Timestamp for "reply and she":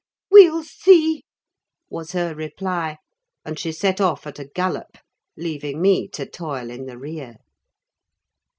2.33-3.71